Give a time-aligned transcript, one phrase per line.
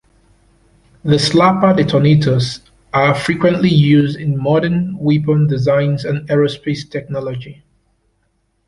[1.03, 2.61] The slapper detonators
[2.91, 7.63] are frequently used in modern weapon designs and aerospace technology.